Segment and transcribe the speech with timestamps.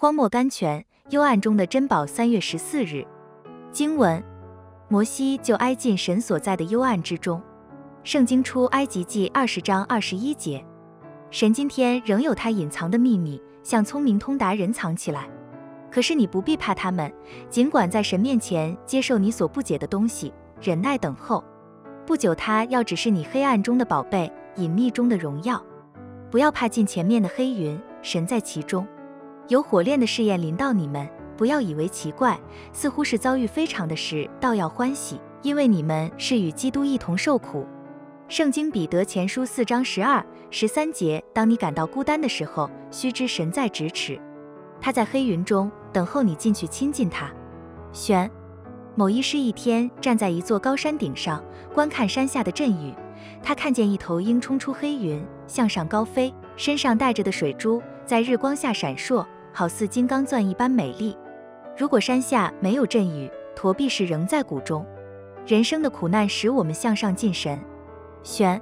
[0.00, 2.06] 荒漠甘泉，幽暗中的珍宝。
[2.06, 3.06] 三月十四日，
[3.70, 4.24] 经文：
[4.88, 7.38] 摩西就挨进神所在的幽暗之中。
[8.02, 10.64] 圣经出埃及记二十章二十一节。
[11.30, 15.28] 神今天仍有他隐藏的秘密，向聪明通达人藏起来。
[15.90, 17.12] 可是你不必怕他们，
[17.50, 20.32] 尽管在神面前接受你所不解的东西，
[20.62, 21.44] 忍耐等候。
[22.06, 25.62] 不久，他要指示你黑暗中的宝贝，隐秘中的荣耀。
[26.30, 28.88] 不要怕近前面的黑云，神在其中。
[29.50, 32.38] 有火炼的试验临到你们，不要以为奇怪，
[32.72, 37.66] 似乎是遭遇非常的事，倒要欢喜，因为你们是与基督一同受苦。
[38.28, 44.20] 圣经彼得前书四章十二、十三节：当你感到孤单的时候，须知神在咫尺，
[44.80, 47.28] 他在黑云中等候你进去亲近他。
[47.92, 48.30] 选
[48.94, 51.42] 某一师一天站在一座高山顶上，
[51.74, 52.94] 观看山下的阵雨，
[53.42, 59.26] 他看见一头鹰冲出黑云，向上高飞，身上带着的水珠在日光下闪烁。
[59.52, 61.16] 好似金刚钻一般美丽。
[61.76, 64.86] 如果山下没有阵雨，驼壁是仍在谷中。
[65.46, 67.58] 人生的苦难使我们向上进神。
[68.22, 68.60] 选